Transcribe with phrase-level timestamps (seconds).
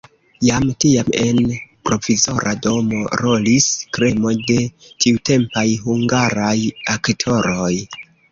[0.43, 1.41] Jam tiam en
[1.89, 3.67] provizora domo rolis
[3.99, 4.57] kremo de
[5.05, 6.57] tiutempaj hungaraj
[6.97, 7.71] aktoroj.